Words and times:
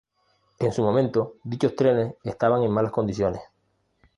En 0.57 0.71
su 0.73 0.81
momento, 0.81 1.35
dichos 1.43 1.75
trenes 1.75 2.15
estaban 2.23 2.63
en 2.63 2.71
malas 2.71 2.91
condiciones. 2.91 3.43